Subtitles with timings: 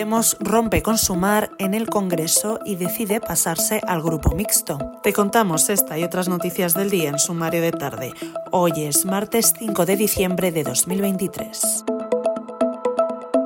[0.00, 4.78] Podemos rompe con Sumar en el Congreso y decide pasarse al grupo mixto.
[5.02, 8.14] Te contamos esta y otras noticias del día en sumario de tarde.
[8.50, 11.84] Hoy es martes 5 de diciembre de 2023.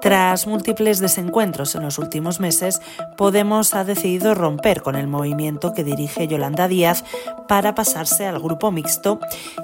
[0.00, 2.80] Tras múltiples desencuentros en los últimos meses,
[3.18, 7.02] Podemos ha decidido romper con el movimiento que dirige Yolanda Díaz
[7.48, 9.18] para pasarse al grupo mixto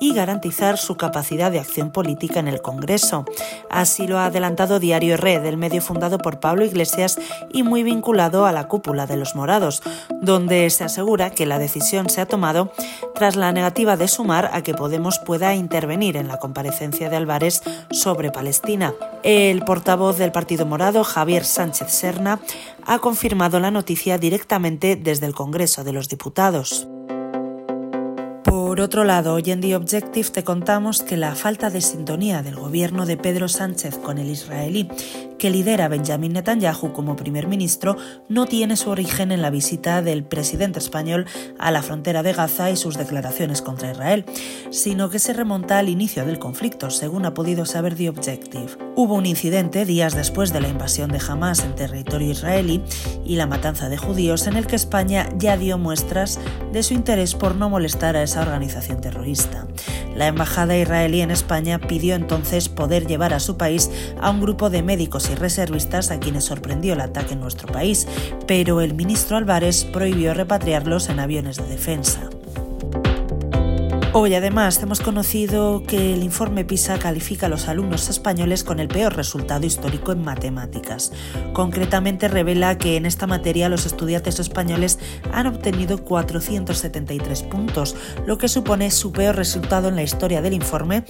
[0.00, 3.24] y garantizar su capacidad de acción política en el Congreso.
[3.70, 7.18] Así lo ha adelantado Diario Red, el medio fundado por Pablo Iglesias
[7.52, 9.82] y muy vinculado a la cúpula de los morados,
[10.22, 12.72] donde se asegura que la decisión se ha tomado
[13.14, 17.62] tras la negativa de sumar a que Podemos pueda intervenir en la comparecencia de Álvarez
[17.90, 18.94] sobre Palestina.
[19.22, 22.40] El portavoz del Partido Morado, Javier Sánchez Serna,
[22.84, 26.86] ha confirmado la noticia directamente desde el Congreso de los Diputados.
[28.76, 32.56] Por otro lado, hoy en The Objective te contamos que la falta de sintonía del
[32.56, 34.86] gobierno de Pedro Sánchez con el israelí
[35.38, 37.96] que lidera Benjamin Netanyahu como primer ministro
[38.28, 41.24] no tiene su origen en la visita del presidente español
[41.58, 44.26] a la frontera de Gaza y sus declaraciones contra Israel,
[44.68, 48.85] sino que se remonta al inicio del conflicto, según ha podido saber The Objective.
[48.98, 52.82] Hubo un incidente días después de la invasión de Hamas en territorio israelí
[53.26, 56.40] y la matanza de judíos en el que España ya dio muestras
[56.72, 59.66] de su interés por no molestar a esa organización terrorista.
[60.14, 64.70] La embajada israelí en España pidió entonces poder llevar a su país a un grupo
[64.70, 68.08] de médicos y reservistas a quienes sorprendió el ataque en nuestro país,
[68.46, 72.30] pero el ministro Álvarez prohibió repatriarlos en aviones de defensa.
[74.18, 78.88] Hoy además hemos conocido que el informe PISA califica a los alumnos españoles con el
[78.88, 81.12] peor resultado histórico en matemáticas.
[81.52, 84.98] Concretamente revela que en esta materia los estudiantes españoles
[85.34, 91.04] han obtenido 473 puntos, lo que supone su peor resultado en la historia del informe,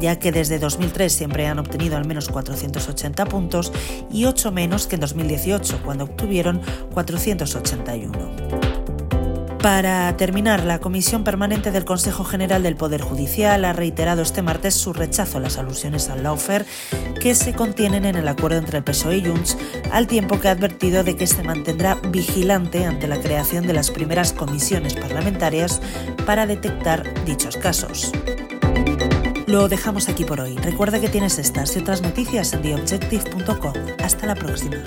[0.00, 3.72] ya que desde 2003 siempre han obtenido al menos 480 puntos
[4.10, 6.60] y 8 menos que en 2018, cuando obtuvieron
[6.92, 8.61] 481.
[9.62, 14.74] Para terminar, la Comisión Permanente del Consejo General del Poder Judicial ha reiterado este martes
[14.74, 16.64] su rechazo a las alusiones al lawfare
[17.20, 19.56] que se contienen en el acuerdo entre el PSOE y Junts,
[19.92, 23.92] al tiempo que ha advertido de que se mantendrá vigilante ante la creación de las
[23.92, 25.80] primeras comisiones parlamentarias
[26.26, 28.10] para detectar dichos casos.
[29.46, 30.56] Lo dejamos aquí por hoy.
[30.56, 33.74] Recuerda que tienes estas y otras noticias en theobjective.com.
[34.02, 34.78] Hasta la próxima.